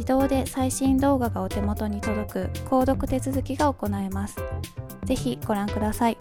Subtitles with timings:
[0.00, 4.36] 自動で最新動画がお手元に届く購読手続きが行えます
[5.04, 6.16] ぜひご覧ください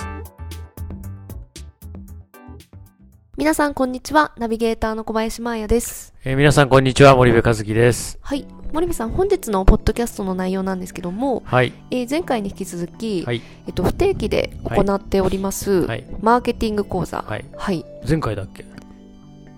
[3.38, 7.16] 皆さんこんにちはナビゲーターの小林真彩ですえー皆さん、こんにちは。
[7.16, 8.20] 森部和樹です。
[8.22, 11.72] はい森部さん本日のポッドキャストの内容なんですけども、はい。
[11.92, 13.42] えー前回に引き続き、はい。
[13.66, 16.06] えっと、不定期で行っております、はい。
[16.20, 17.46] マーケティング講座、はい。
[17.56, 18.66] はい、前回だっけ？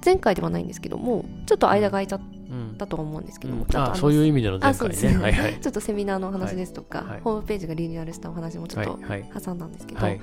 [0.06, 2.22] 前回ではないんですけどもちょっと間が空いちゃっ
[2.82, 2.88] うん。
[2.88, 5.18] たと思うんですけども、うんちょっとのあそういう意味での前回ね。
[5.18, 5.58] はいはい。
[5.62, 9.02] ちょっとセミナーのお話ですとか、はいはいホームページがリニューアルしたお話もちょっとはい。
[9.04, 9.30] はい。
[9.44, 10.20] 挟んだんですけど、はい。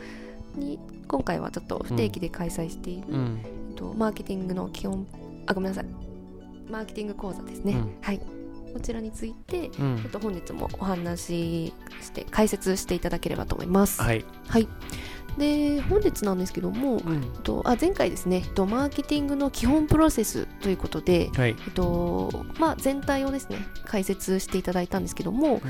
[0.57, 3.39] に今回はちょっと不定期で開催している、うん。
[3.71, 5.07] えっと、マーケティングの基本
[5.47, 5.87] あごめんなさい
[6.71, 8.21] マーケティング講座ですね、うんはい
[8.75, 9.99] こちらについてうちょっん。
[10.13, 14.01] と本日もお話しして解説していただければと思います。
[14.03, 14.23] はい。
[14.47, 14.69] はい。
[15.38, 17.22] で本日なんですけども、うん。
[17.43, 21.50] とあ前回ですね、とマーケティングの基本プロセスということで、はい。
[21.50, 25.62] えっとまあ全体をですね解説していただいたんですけども、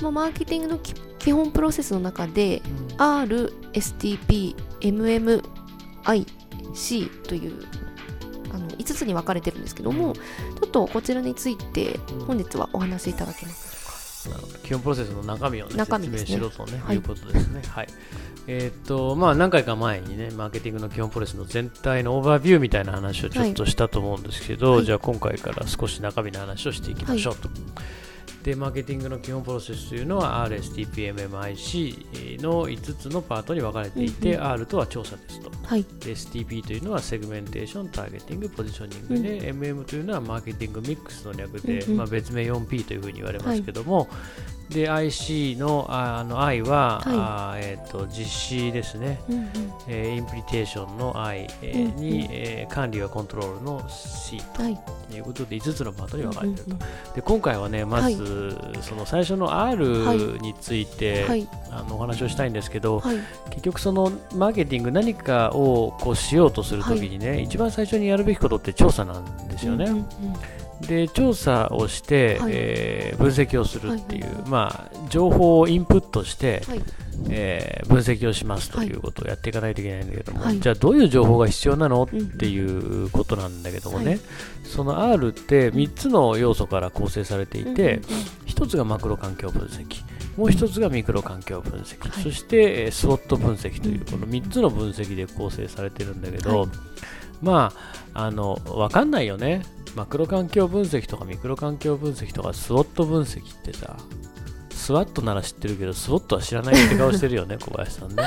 [0.00, 2.62] まあマーケティングのき基本プロセスの中で
[2.98, 5.42] R、STP、MM、
[6.04, 6.26] I、
[6.74, 7.66] C という
[8.52, 17.62] あの5つに分かれてるんですけども、ちょっとこちらについてうん本日はお話しいただけますなるほど基本プロセスの中身をね、中身ね説明しろとね、はいいうことですね。
[17.66, 17.88] はい。
[18.52, 27.48] えーっと、まあ、何回か前にね、マーケティングの基本プロセスの全体のオーバービューみたいな話をちょっとしたと思うんですけど、はいじゃあ今回から少し中身の話をしていきましょうと。
[28.42, 35.52] で、マーケティングの基本プロセスというのは RSTPMMIC の5つのパートに分かれていて、うん R とは調査ですと。
[35.64, 35.84] はい。
[36.00, 44.08] で STP というのはセグメンテーション、ターゲティング、ポジショニングで、MM というのはマーケティングミックスの略で、うんうんまあ、別名 4P というふうに言われますけども、
[44.70, 49.50] で IC のああの I は、あーえー、と実施ですね、うんうん
[49.88, 54.78] えーインプリテーションの I、えーうんうんに、えー管理はコントロールの C はい。
[55.10, 56.70] ということで5つのパートに分かれていると。
[56.70, 61.48] うんうんで今回はねまず、その最初のは R いについて、はい。
[61.72, 63.16] あのお話をしたいんですけど、はい。
[63.50, 69.86] 結局そのマーケティング何かをこうしようとするときにね、一番最初にやるべきことって調査なんですよね。
[69.86, 70.06] うんうん
[70.86, 72.52] で調査をして、はい。
[72.54, 74.42] えー分析をするっていう、はいはい。
[74.42, 76.82] はいまあ、情報をインプットして、はい。
[77.28, 78.86] えー分析をしますとはい。
[78.88, 80.58] いうことをやっていかないといけないんだけども、はい。
[80.60, 84.20] じゃあどういう情報が必要なのっうんていうことなんだけどもね、はい
[84.64, 88.02] その R って3つの要素から構成されていて、うん
[88.46, 90.02] 1つがマクロ環境分析
[90.36, 92.22] もう1つがミクロ環境分析、はい。
[92.22, 96.68] そしてえースウォット分析というこの3つの分析で構成されてるんだけど、はい
[97.42, 97.72] ま
[98.14, 99.62] ああの分かんないよね。
[99.96, 103.96] マクロ環境分析とかミクロ環境分析とかスウォット分析ってさ
[104.70, 108.22] スワットなら知ってるけどスウォットは知らないって顔してるよね 小林さんね。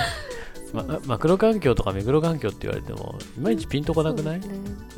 [0.74, 4.48] ま、マクロ環境とかミクロ環境って言われてもいまいちピンとこなくない、ね。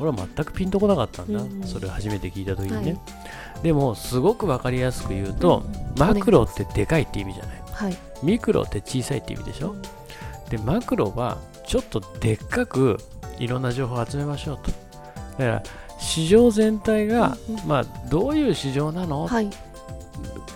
[0.00, 1.62] 俺は全くピンとこなかったんだ、うん。
[1.62, 3.62] うんそれを初めて聞いた時にね、はい。
[3.62, 6.00] でもすごく分かりやすく言うと、うん。
[6.00, 7.62] マクロってでかいって意味じゃない？
[7.72, 7.96] はい。
[8.22, 9.76] ミクロって小さいって意味でしょ？
[10.50, 12.98] でマクロはちょっとでっかく
[13.38, 14.70] いろんな情報を集めましょうと。
[14.70, 14.76] だ
[15.38, 15.62] から
[15.98, 17.54] 市場全体が、うん。
[17.56, 19.50] うんまあ、どういう市場なの、はい。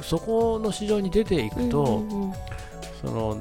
[0.02, 2.32] そこの市場に出ていくと、うんうん
[3.00, 3.40] その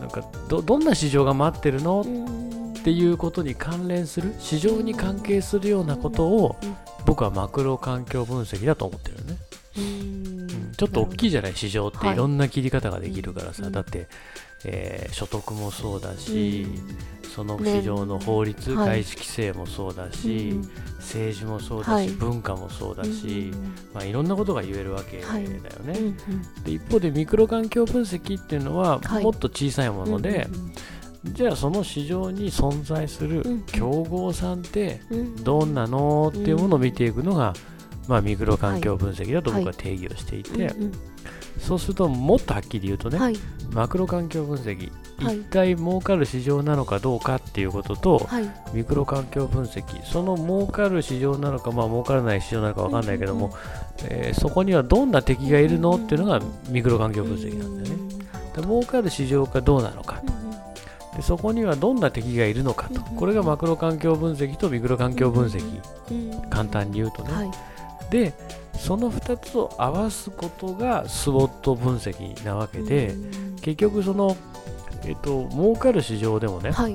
[0.00, 2.46] なんかどどんな市場が待ってるの、うんうん
[2.76, 9.36] っていうことに関連する市場に関係するようなことをうん僕はマクロ環境分析だと思ってるよね、
[9.76, 11.98] うんうんちょっと大きいじゃない市場って。
[11.98, 12.14] はい。
[12.14, 13.72] いろんな切り方ができるからさ、うん。
[13.72, 14.08] だって、
[14.64, 16.66] えー所得もそうだし、
[17.34, 19.02] そのね市場の法律、はい。
[19.02, 22.08] 外資規制もそうだし、うん政治もそうだし、はい。
[22.08, 25.44] 文化もそうだし、うんまあ、いろんなことが言えるわけだはい。
[25.44, 25.60] よね、
[26.64, 29.24] で一方でミクロ環境分析っていうのははい。
[29.24, 30.72] もっと小さいもので、うん
[31.32, 35.36] じゃあその市場に存在するうん競合さんってうん。
[35.42, 36.28] どんなの？
[36.28, 37.52] っていうものを見ていくのが、
[38.08, 40.92] まあ、ミクロ環境分析だと僕は定義をしていて、うん
[41.58, 43.36] そうするともっとはっきり言うとね、うんはい。
[43.72, 45.38] マクロ環境分析、はい。
[45.38, 48.50] 一体儲かる市場なのかどうかっていうことと、はい。
[48.74, 53.54] ミクロ環境分析その儲かる市場なのか、まあ儲からない市場なのか分かんないけども、
[54.04, 58.14] えーそこにはどんな敵がいるのっていうのがミクロ環境分析なんだよね。
[58.54, 60.22] で儲かる市場かどうなのか
[61.16, 63.00] でそこにはどんな敵がいるのかと。
[63.00, 65.62] これがマクロ環境分析とミクロ環境分析。
[66.10, 66.50] うん。
[66.50, 67.50] 簡単に言うとね、はい
[68.10, 68.34] で
[68.78, 73.56] その2つを合わすことがスウォット分析なわけで、うん。
[73.56, 74.36] 結局その
[75.04, 76.92] えっと儲かる市場でもね、はい。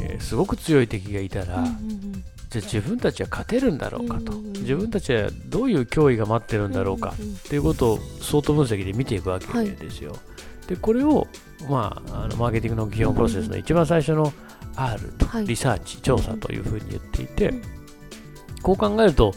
[0.00, 4.52] えーすごく強い敵がいたら、うんうんじゃあ自分たちは勝てるんだろうかと、うんうんうん。
[4.54, 10.16] 自分たちはどういう脅威が待ってるんだろうか、うんうんっていうことを相当分析で見ていくわけですよ。
[10.66, 11.26] でこれを、
[11.68, 14.32] まあ、あのマーケティングの基本プロセスの一番最初の
[14.76, 15.46] R とはい。
[15.46, 17.62] リサーチ、調査というふうに言っていて、うん。
[18.62, 19.34] こう考えると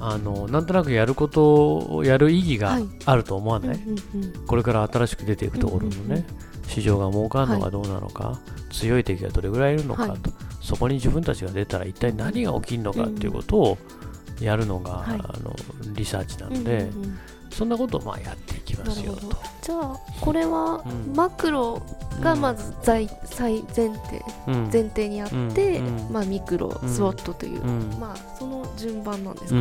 [0.00, 2.84] あのなんとなくやることをやる意義がはい。
[3.04, 4.46] あると思わない、うんうんうん。
[4.46, 6.24] これから新しく出ていくところのね、うんうんうん
[6.66, 8.40] 市場が儲かるのかどうなのか、
[8.72, 10.20] 強い敵がどれぐらいいるのかと、はい。
[10.62, 13.78] そこに自分たちが出たら一体何が起きるのかっていうことを
[14.40, 15.20] やるのが、はい。
[15.22, 15.54] あの
[15.94, 17.18] リサーチなうんうんので、うん
[17.54, 19.30] そんなことをまあやっていきますよと。
[19.62, 21.14] じゃあこれはうん。
[21.14, 21.80] マクロ
[22.20, 24.70] がまず最最前提うん。
[24.72, 25.80] 前提にあって、
[26.10, 27.98] まあ、ミクロ、うんスウォットという、うん。
[28.00, 29.60] まあ、その順番なんですか、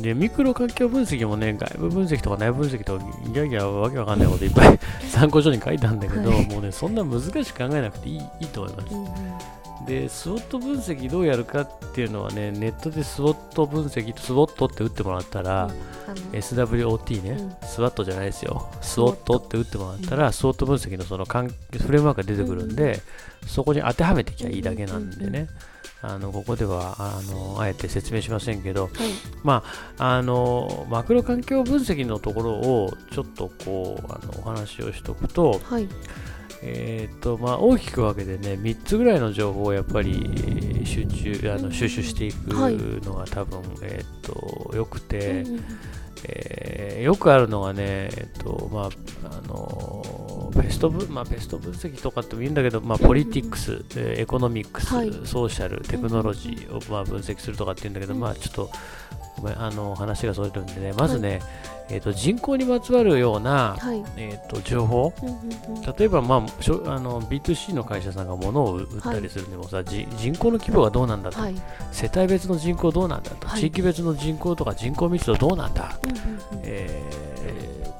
[0.00, 4.78] でミクロ環境分析もね外部分析とか内部分析とかギャギャわけわかんないこといっぱい
[5.10, 6.46] 参考書に書いたんだけど、はい。
[6.46, 8.94] もうねそんな難しく考えなくていいいいと思います
[9.86, 17.56] でスウォット分析どうやるかっていうのはねネットでスウォット分析とスウォットって打ってもらったら、あの SWOT ね、うん。
[17.62, 18.70] スワットじゃないですよ。
[18.80, 19.36] スウォット。
[19.36, 23.00] って打ってもらったら、スウォット分析のその関フレームワークが出てくるんで、
[23.46, 25.48] そこに当てはめてきゃいいだけなんでね、
[26.00, 28.92] あのここではあのあえて説明しませんけど、はい。
[29.42, 29.64] ま
[29.98, 35.88] あ、あのマクロ環境分析のところをちょっとこうあのお話をしておくと,、はい
[36.62, 42.76] えーとまあ、大きく分けてね3つぐらいの情報をやっぱりえー集中あの収集していくはい。
[42.76, 45.60] のが多分、えー、とよくて、う
[46.24, 48.88] えーよくあるのがね、えっとまあ
[49.42, 50.02] あの
[50.50, 55.12] ベスト分、まあ、ベスト分析とかってもいいんだけど、まあ、ポリティクス、えーエコノミックス、はい。
[55.24, 58.20] ソーシャル、テクノロジーを、まあ、分析するとかっていうんだけど、うん。
[58.20, 58.70] まあ、ちょっと
[59.40, 61.40] ごめんあの話がそれるんでね、まずね、
[61.90, 64.04] えっと人口にまつわるような、はい。
[64.16, 65.82] えっと情報、うんうんうん。
[65.82, 71.54] 例えば、まあ、あの B2C の会社さんが物を売ったりするにもさ、じ人口の規模がどうなんだと、はい。
[71.92, 73.60] 世帯別の人口どうなんだと、はい。
[73.60, 76.26] 地域別の人口とか人口密度どうなんだ、うんうんうん。
[76.64, 77.28] えー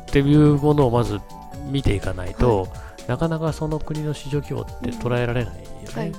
[0.09, 1.21] っていうものをまず
[1.69, 2.69] 見ていかないと、
[3.07, 6.13] なかなかその国の市場規模って捉えられないよね、はい。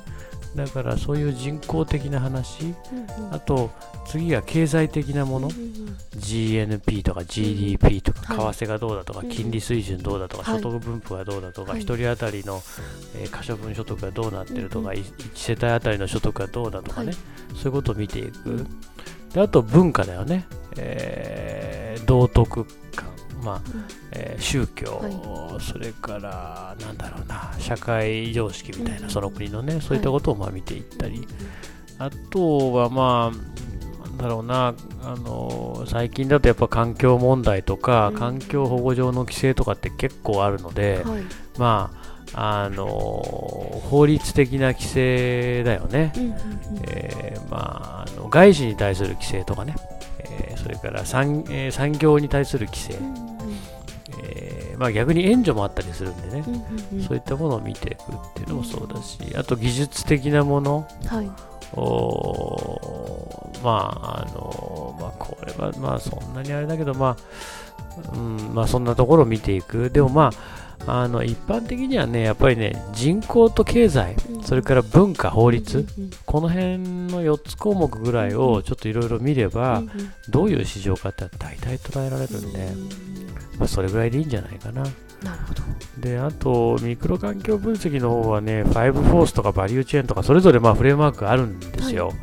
[0.55, 3.33] だからそういう人口的な話うんうん。
[3.33, 3.69] あと
[4.07, 5.97] 次は経済的なもの、うんうんうん。
[6.17, 8.53] GNP とか GDP とか、はい。
[8.55, 10.61] 為替がどうだとか、うん金利水準どうだとか、はい。
[10.61, 11.81] 所得分布がどうだとか、はい。
[11.81, 12.61] 1人当たりの、
[13.15, 15.03] えー可処分所得がどうなってるとか、うん1
[15.35, 17.15] 世帯当たりの所得がどうだとかね、はい。
[17.53, 18.49] そういうことを見ていく。
[18.49, 18.67] うん
[19.33, 20.47] であと文化だよね。
[20.77, 22.65] えー道徳
[22.95, 23.07] 観、
[23.43, 23.85] まあうん。
[24.11, 29.09] えー宗教、はそれからなんだろうな社会常識みたいな、うん。
[29.09, 31.27] その国のねそういったことをまあ見ていったり、
[31.97, 38.15] あとはまあなんだろうなあの最近だとやっぱ環境問題とか、うん。
[38.15, 41.21] 環境保護上の規制とかって結構あるので、はい。
[41.57, 42.85] まああの
[43.89, 46.13] 法律的な規制だよね。
[46.91, 49.75] えーまあ、あの外資に対する規制とかね、
[50.19, 53.28] えーそれから産,、えー産業に対する規制、うん
[54.79, 56.43] まあ、逆に援助もあったりするんでね、
[57.05, 60.87] そういったものを見ていくっていうのもそうだし、あと技術的なもの。
[61.05, 61.29] はい。
[61.73, 67.15] を、まあ、あの、まあ、これは、まあ、そんなにあれだけど、ま
[68.07, 69.89] あ、うん、まあ、そんなところを見ていく。
[69.89, 70.31] でも、ま
[70.87, 74.43] あの一般的にはねやっぱりね人口と経済、うん。
[74.43, 75.85] それから文化法律、
[76.25, 79.83] この辺の4つ項目ぐらいをちょっといろいろ見れば、
[80.29, 82.69] どういう市場かって大体捉えられるんで、
[83.59, 84.83] まあ、それぐらいでいいんじゃないかな。
[85.23, 85.61] なるほど
[85.97, 92.13] で、あと、ミクロ環境分析の方はね、ファイブフォースとかバリューチェーンとか、それぞれまあフレームワークがあるんですよ。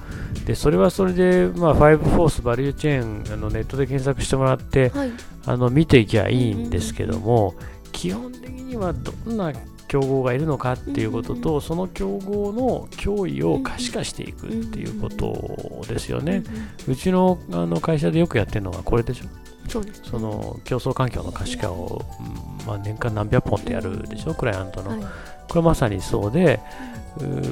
[0.47, 5.13] で、それはそれで、まあ、ファイブフォース、バリューチェーン、あのネットで検索してもらって、はい
[5.49, 7.55] あの見ていきゃいいんですけども、
[7.93, 9.53] 基本的にはどんな
[9.87, 16.43] 競合がいるのかっていうことうんと、その競合の脅威を可視化していくっていうことですよね。
[16.87, 19.27] うんうちのあの会社でよくやってるのがこれでしょ。
[19.69, 20.03] そうです。
[20.05, 24.91] その競争環境の可視化を、うんまあ、年間何百本ってやるでしょ、クライアントの。
[24.91, 25.01] はい。
[25.49, 26.61] これまさにそうで、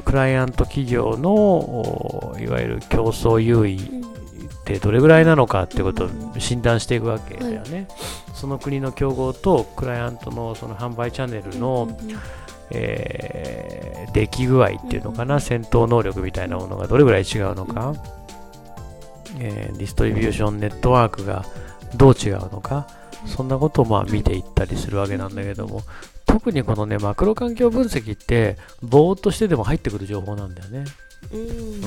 [0.04, 3.80] クライアント企業のおいわゆる競争優位っ
[4.64, 7.88] てどれぐらいなのかってことを診断していくわけだよね。
[8.35, 11.97] その国の競合とクライアントのその販売チャンネルの、
[12.71, 17.94] えー出来具合っていうのかな、戦闘能力みたいなものがどれぐらい違うのか、
[19.40, 21.44] えーディストリビューションネットワークが
[21.96, 22.86] どう違うのか、
[23.26, 25.82] そんなことをまあ見ていったりするわけなんだけども、
[26.26, 30.84] 特にこのね、マクロ環境分析って、ぼーっとしてでも入ってくる情報なんだよね。
[31.32, 31.80] うん。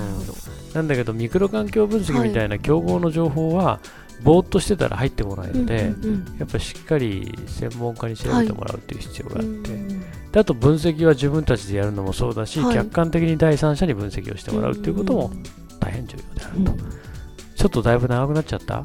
[0.73, 3.79] なんだけど、ミクロ環境分析みたいな競合の情報は、
[4.23, 12.75] ぼーっとしてたら入ってこないので、うんやっぱりしっかり専門家に調べてもらうっていう必要があって、うんであと分析は自分たちでやるのもそうだし、はい。
[12.75, 15.31] 客観的に第三者に分析をしてもらうっていうことも
[15.79, 16.71] 大変重要であると、
[17.55, 18.83] ちょっとだいぶ長くなっちゃった？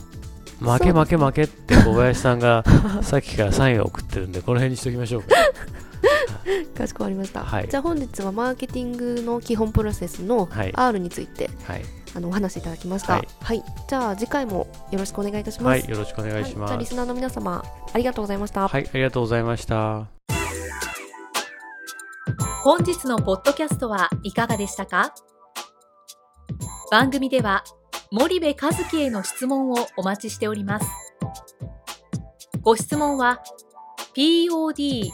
[0.62, 2.64] 負け負け負けって小林さんが
[3.02, 5.22] さっきからサインを送ってるんでこの辺にしておきましょう。
[5.22, 5.28] か
[6.78, 7.68] かしこまりました、はい。
[7.68, 10.72] じゃあ本日はマーケティングの基本プロセスのはい。
[10.74, 13.14] R についてはい、あのお話しいただきました。
[13.14, 16.68] ははいい、じゃあ次回もよろしくお願いいたします、はい、よろしくお願いします、はい。
[16.68, 20.06] じゃあリスナーの皆様ありがとうございました、はい、ありがとうございました。
[22.62, 25.12] 本日のポッドキャストはいかがでしたか？
[26.90, 27.64] 番組では
[28.12, 30.86] 森部和樹への質問をお待ちしております
[32.60, 33.42] ご質問は
[34.14, 35.10] podcast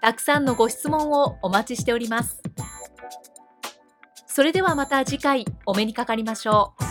[0.00, 2.39] たくさんのご質問をお待ちしております。
[4.40, 6.82] それではまた次回お目にかかりましょう。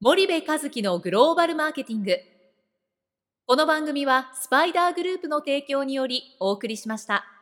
[0.00, 2.18] 森部和樹のグローバルマーケティング。
[3.46, 7.37] この番組はスパイダーグループの提供によりお送りしました。